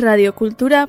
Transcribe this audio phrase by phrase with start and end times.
[0.00, 0.88] radiocultura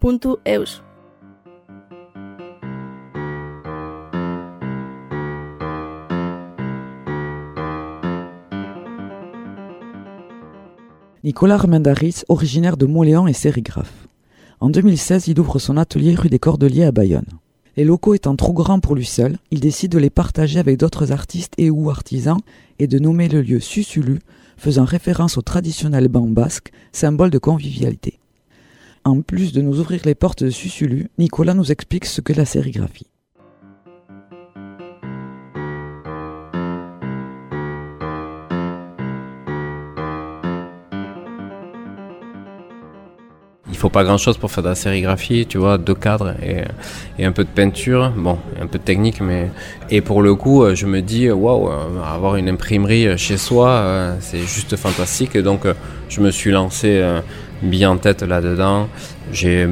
[0.00, 0.82] puntu eus.
[11.24, 14.06] Nicolas Armendaris, originaire de Montléon et sérigraphe.
[14.60, 17.26] En 2016, il ouvre son atelier rue des Cordeliers à Bayonne.
[17.76, 21.12] Les locaux étant trop grands pour lui seul, il décide de les partager avec d'autres
[21.12, 22.40] artistes et ou artisans
[22.78, 24.20] et de nommer le lieu Susulu,
[24.56, 28.18] faisant référence au traditionnel banc basque, symbole de convivialité.
[29.04, 32.46] En plus de nous ouvrir les portes de Susulu, Nicolas nous explique ce qu'est la
[32.46, 33.06] sérigraphie.
[43.76, 47.22] Il faut pas grand chose pour faire de la sérigraphie, tu vois, deux cadres et,
[47.22, 49.50] un peu de peinture, bon, un peu de technique, mais
[49.90, 53.68] et pour le coup, euh, je me dis waouh, euh, avoir une imprimerie chez soi,
[53.68, 55.36] euh, c'est juste fantastique.
[55.36, 55.64] Et donc,
[56.08, 57.04] je me suis lancé
[57.60, 58.88] bien en tête là-dedans.
[59.30, 59.68] J'ai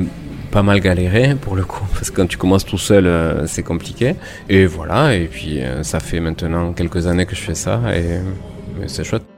[0.50, 3.10] pas mal galéré pour le coup, parce que quand tu commences tout seul,
[3.46, 4.16] c'est compliqué.
[4.50, 8.20] Et voilà, et puis ça fait maintenant quelques années que je fais ça, et
[8.86, 9.33] c'est chouette.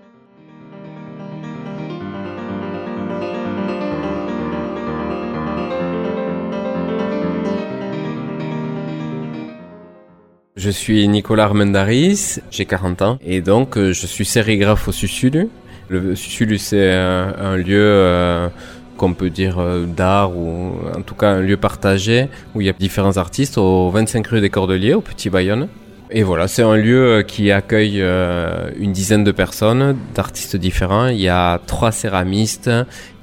[10.57, 15.51] Je suis Nicolas Armendaris, j'ai 40 ans et donc euh, je suis sérigraphe au Susulu.
[15.91, 18.49] Le Susulu c'est un, lieu euh,
[18.97, 22.71] qu'on peut dire euh, d'art ou en tout cas un lieu partagé où il y
[22.71, 25.69] a différents artistes au 25 rue des Cordeliers au Petit Bayonne.
[26.11, 31.09] Et voilà, c'est un lieu euh, qui accueille euh, une dizaine de personnes, d'artistes différents.
[31.09, 32.71] Il y a trois céramistes,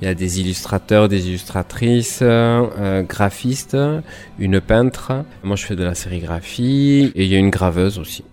[0.01, 3.77] il y a des illustrateurs, des illustratrices, euh, graphistes,
[4.37, 5.23] une peintre.
[5.43, 8.25] Moi, je fais de la sérigraphie et il y a une graveuse aussi.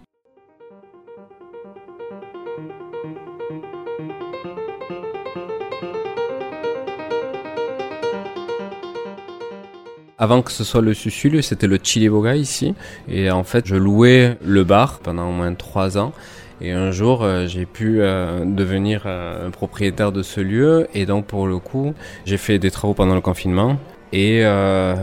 [10.23, 12.75] Avant que ce soit le Susulu, c'était le Chili Boga ici.
[13.09, 16.13] Et en fait, je louais le bar pendant au moins trois ans.
[16.61, 20.89] Et un jour, euh, j'ai pu euh, devenir euh, un propriétaire de ce lieu.
[20.93, 21.95] Et donc, pour le coup,
[22.27, 23.79] j'ai fait des travaux pendant le confinement.
[24.13, 24.43] Et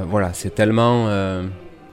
[0.08, 1.08] voilà, c'est tellement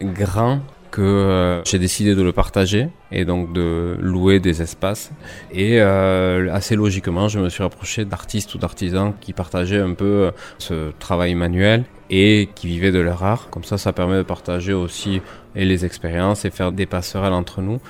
[0.02, 5.12] grand que j'ai décidé de le partager et donc de louer des espaces.
[5.52, 10.90] Et assez logiquement, je me suis rapproché d'artistes ou d'artisans qui partageaient un peu ce
[10.98, 13.48] travail manuel et qui vivaient de leur art.
[13.50, 15.20] Comme ça, ça permet de partager aussi
[15.56, 17.81] et les expériences et faire des passerelles entre nous.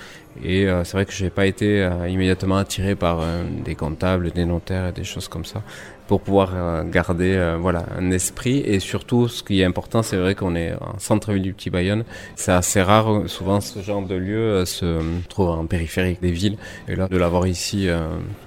[0.42, 4.32] Et euh, c'est vrai que j'ai pas été euh, immédiatement attiré par euh, des comptables,
[4.32, 5.62] des notaires et des choses comme ça
[6.06, 10.54] pour pouvoir garder voilà un esprit et surtout ce qui est important c'est vrai qu'on
[10.54, 12.04] est en centre-ville du Petit Bayonne
[12.36, 16.58] c'est assez rare souvent ce genre de lieu se trouve en périphérie des villes
[16.88, 17.88] et là de l'avoir ici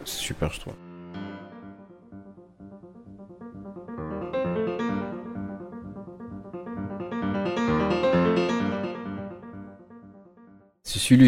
[0.06, 0.86] c'est super je trouve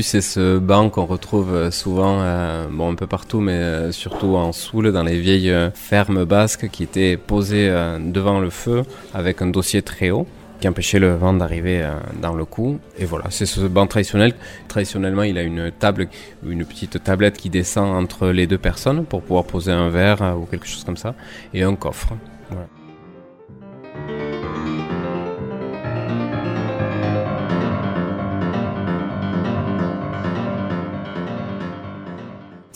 [0.02, 4.36] C'est ce banc qu'on retrouve euh, souvent, euh, bon un peu partout, mais euh, surtout
[4.36, 7.70] en Soule, dans les vieilles fermes basques qui étaient posées
[8.00, 10.28] devant le feu avec un dossier très haut
[10.60, 11.90] qui empêchait le vent d'arriver
[12.22, 12.80] dans le cou.
[12.98, 14.34] Et voilà, c'est ce banc traditionnel.
[14.68, 16.10] Traditionnellement, il a une table,
[16.46, 20.46] une petite tablette qui descend entre les deux personnes pour pouvoir poser un verre ou
[20.46, 21.16] quelque chose comme ça,
[21.54, 22.10] et un coffre.
[22.50, 22.68] Voilà.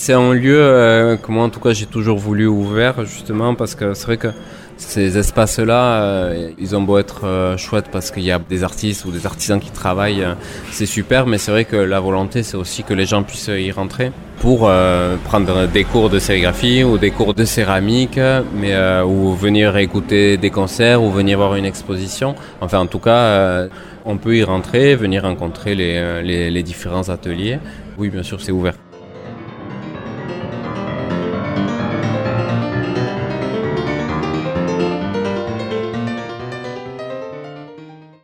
[0.05, 3.73] C'est un lieu euh, que moi en tout cas j'ai toujours voulu ouvert justement parce
[3.73, 4.27] que c'est vrai que
[4.75, 9.05] ces espaces-là, euh, ils ont beau être euh, chouettes parce qu'il y a des artistes
[9.05, 10.27] ou des artisans qui travaillent,
[10.71, 13.71] c'est super, mais c'est vrai que la volonté c'est aussi que les gens puissent y
[13.71, 14.69] rentrer pour
[15.23, 18.19] prendre des cours de sérigraphie ou des cours de céramique,
[18.59, 18.75] mais
[19.05, 22.35] ou venir écouter des concerts ou venir voir une exposition.
[22.59, 23.69] Enfin en tout cas,
[24.03, 27.59] on peut y rentrer, venir rencontrer les, les différents ateliers.
[27.97, 28.82] Oui bien sûr c'est ouvert.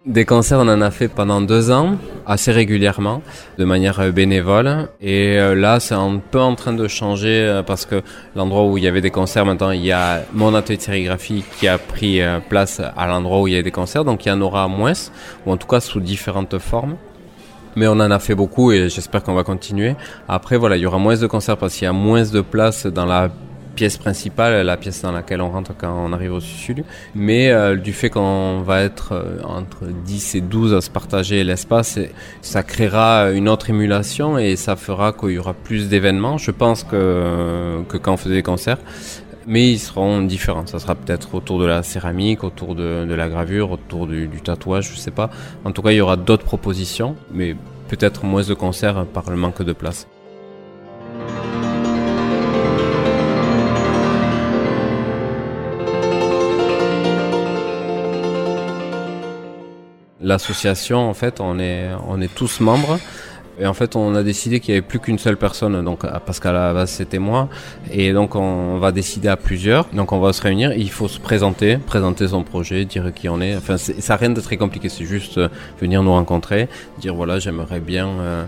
[0.09, 1.95] Des concerts, on en a fait pendant deux ans,
[2.25, 3.21] assez régulièrement,
[3.59, 4.87] de manière euh, bénévole.
[5.03, 8.01] Et euh, là, c'est un peu en train de changer euh, parce que
[8.35, 11.43] l'endroit où il y avait des concerts, maintenant, il y a mon atelier de sérigraphie
[11.59, 14.03] qui a pris place à l'endroit où il y a des concerts.
[14.03, 14.93] Donc, il y en aura moins,
[15.45, 16.95] ou en tout cas sous différentes formes.
[17.75, 19.95] Mais on en a fait beaucoup et j'espère qu'on va continuer.
[20.27, 22.87] Après, voilà, il y aura moins de concerts parce qu'il y a moins de place
[22.87, 23.29] dans la
[23.79, 26.83] pièce principale, la pièce dans laquelle on rentre quand on arrive au sud.
[27.15, 31.45] Mais euh, du fait qu'on va être euh, entre 10 et 12 à se partager
[31.45, 31.97] l'espace,
[32.41, 36.83] ça créera une autre émulation et ça fera qu'il y aura plus d'événements, je pense,
[36.83, 38.79] que, quand on faisait des concerts
[39.47, 40.67] mais ils seront différents.
[40.67, 44.91] Ça sera peut-être autour de la céramique, autour de, la gravure, autour du, du, tatouage,
[44.93, 45.31] je sais pas.
[45.63, 47.55] En tout cas, il y aura d'autres propositions, mais
[47.87, 50.05] peut-être moins de concerts par le manque de place.
[60.29, 62.99] L'association, en fait, on est, on est tous membres.
[63.59, 66.39] Et en fait, on a décidé qu'il n'y avait plus qu'une seule personne, donc parce
[66.39, 67.49] qu'à la base c'était moi.
[67.91, 69.85] Et donc on va décider à plusieurs.
[69.91, 70.71] Donc on va se réunir.
[70.73, 73.55] Il faut se présenter, présenter son projet, dire qui on est.
[73.57, 74.87] Enfin, ça n'a rien de très compliqué.
[74.87, 75.49] C'est juste euh,
[75.81, 78.07] venir nous rencontrer, dire voilà, j'aimerais bien.
[78.07, 78.45] Euh,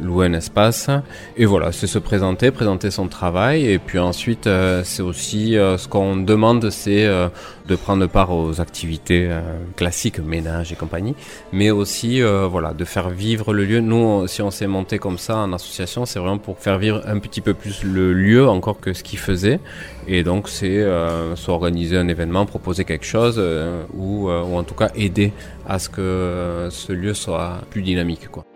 [0.00, 0.88] louer un espace.
[1.36, 3.66] Et voilà, c'est se présenter, présenter son travail.
[3.66, 7.28] Et puis ensuite, euh, c'est aussi euh, ce qu'on demande, c'est euh,
[7.68, 9.30] de prendre part aux activités
[9.76, 11.14] classiques, ménage et compagnie,
[11.52, 13.78] mais aussi voilà, de faire vivre le lieu.
[13.78, 17.20] Nous, si on s'est monté comme ça en association, c'est vraiment pour faire vivre un
[17.20, 19.60] petit peu plus le lieu encore que ce qu'il faisait.
[20.08, 20.84] Et donc, c'est
[21.36, 23.40] soit organiser un événement, proposer quelque chose,
[23.94, 25.32] ou, ou en tout cas aider
[25.68, 28.28] à ce que ce lieu soit plus dynamique.
[28.32, 28.49] Quoi.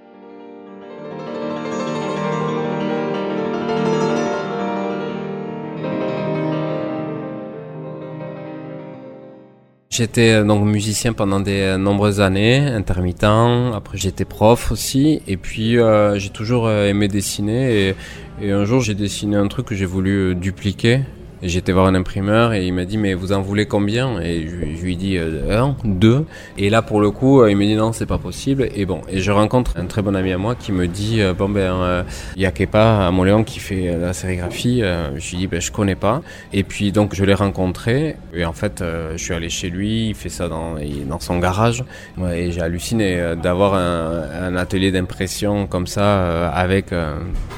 [9.97, 13.23] J'étais euh, donc musicien pendant de euh, nombreuses années, intermittent.
[13.23, 15.23] Après, j'étais prof aussi.
[15.29, 17.95] Et puis, euh, j'ai toujours aimé dessiner.
[18.43, 21.03] Et un jour, j'ai dessiné un truc que j'ai voulu dupliquer.
[21.43, 24.21] J'étais voir un imprimeur et il m'a dit mais vous en voulez combien?
[24.21, 26.25] Et je, lui ai dit euh, un, deux.
[26.57, 28.69] Et là pour le coup euh, il me dit non c'est pas possible.
[28.75, 31.35] Et bon et je rencontre un très bon ami à moi qui me dit euh,
[31.35, 32.05] bon ben
[32.37, 34.81] il y a Kepa à Montléon qui fait la sérigraphie.
[34.81, 36.23] je lui dis ben je connais pas.
[36.53, 40.09] Et puis donc je l'ai rencontré et en fait je suis allé chez lui.
[40.09, 40.77] Il fait ça dans
[41.09, 41.85] dans son garage.
[42.33, 46.87] et j'ai halluciné d'avoir un, atelier d'impression comme ça avec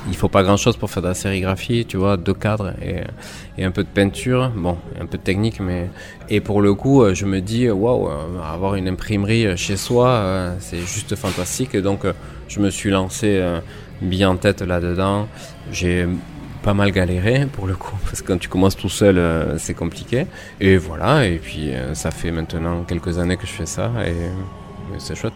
[0.09, 3.03] il faut pas grand chose pour faire de la sérigraphie tu vois deux cadres et,
[3.77, 5.91] peu de peinture, bon, un peu de technique, mais
[6.31, 9.77] et pour le coup, euh, je me dis waouh, euh, avoir une imprimerie euh, chez
[9.77, 11.77] soi, c'est juste fantastique.
[11.77, 12.07] Donc,
[12.49, 13.29] je me suis lancé
[14.01, 15.29] bien en tête là-dedans.
[15.71, 16.09] J'ai
[16.63, 19.21] pas mal galéré pour le coup, parce que quand tu commences tout seul,
[19.59, 20.27] c'est compliqué.
[20.59, 24.15] Et voilà, et puis ça fait maintenant quelques années que je fais ça, et
[24.99, 25.35] c'est chouette.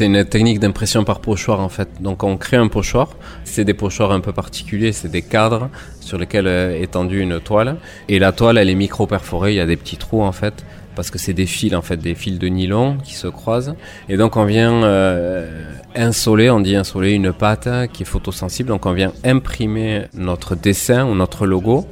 [0.00, 2.00] C'est une technique d'impression par pochoir en fait.
[2.00, 3.10] Donc on crée un pochoir,
[3.44, 5.68] c'est des pochoirs un peu particuliers, c'est des cadres
[6.00, 7.76] sur lesquels est tendue une toile.
[8.08, 10.64] Et la toile elle est micro perforée, il y a des petits trous en fait
[10.96, 13.74] parce que c'est des fils en fait, des fils de nylon qui se croisent.
[14.08, 18.70] Et donc on vient euh, insoler, on dit insoler une pâte qui est photosensible.
[18.70, 21.86] Donc on vient imprimer notre dessin ou notre logo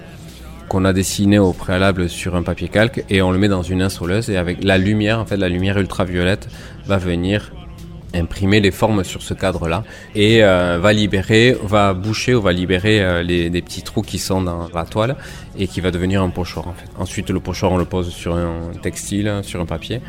[0.70, 3.82] qu'on a dessiné au préalable sur un papier calque et on le met dans une
[3.82, 6.48] insoleuse et avec la lumière, en fait la lumière ultraviolette
[6.86, 7.52] va venir
[8.14, 9.84] imprimer les formes sur ce cadre-là
[10.14, 14.42] et euh, va libérer, va boucher ou va libérer euh, les, petits trous qui sont
[14.42, 15.16] dans la toile
[15.58, 16.88] et qui va devenir un pochoir en fait.
[16.98, 20.00] Ensuite le pochoir on le pose sur un textile, sur un papier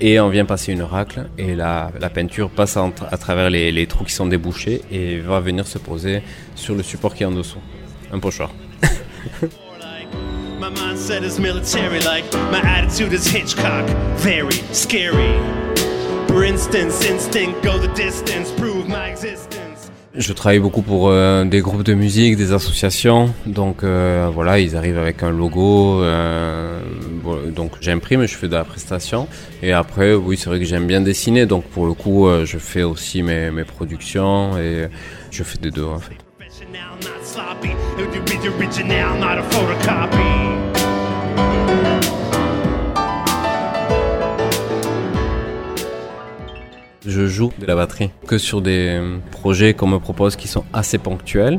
[0.00, 3.86] et on vient passer une racle et la, la peinture passe à travers les, les,
[3.86, 6.22] trous qui sont débouchés et va venir se poser
[6.54, 7.60] sur le support qui est en dessous.
[8.12, 8.50] Un pochoir.
[20.14, 24.76] Je travaille beaucoup pour euh, des groupes de musique, des associations, donc euh, voilà, ils
[24.76, 26.80] arrivent avec un logo, euh,
[27.54, 29.26] donc j'imprime, je fais de la prestation,
[29.60, 32.84] et après, oui, c'est vrai que j'aime bien dessiner, donc pour le coup, je fais
[32.84, 34.88] aussi mes, mes productions et
[35.32, 36.14] je fais des deux en fait.
[47.06, 50.98] Je joue de la batterie que sur des projets qu'on me propose qui sont assez
[50.98, 51.58] ponctuels.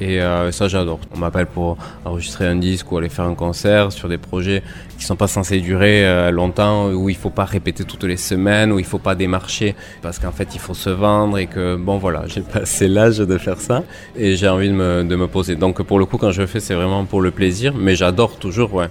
[0.00, 1.00] Et euh, ça, j'adore.
[1.14, 4.62] On m'appelle pour enregistrer un disque ou aller faire un concert sur des projets
[4.96, 8.72] qui sont pas censés durer euh, longtemps, où il faut pas répéter toutes les semaines,
[8.72, 11.98] où il faut pas démarcher parce qu'en fait il faut se vendre et que bon
[11.98, 13.82] voilà, j'ai passé l'âge de faire ça
[14.16, 15.56] et j'ai envie de me, de me poser.
[15.56, 18.36] Donc pour le coup, quand je le fais, c'est vraiment pour le plaisir, mais j'adore
[18.36, 18.88] toujours, ouais.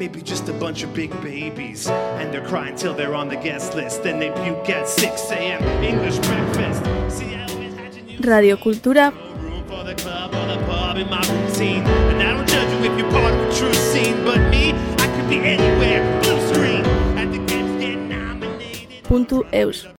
[0.00, 1.86] Maybe just a bunch of big babies.
[1.86, 4.02] And they're crying till they're on the guest list.
[4.02, 5.62] Then they puke at 6 a.m.
[5.84, 6.82] English breakfast.
[7.14, 9.12] See, I always had Radio Cultura.
[9.42, 11.82] Room for the club or the pub in my routine.
[12.10, 14.24] And I don't judge you if you're part of a true scene.
[14.24, 16.00] But me, I could be anywhere.
[16.22, 16.82] Blue screen.
[17.18, 19.04] At the games, nominated.
[19.04, 19.86] Punto Eus.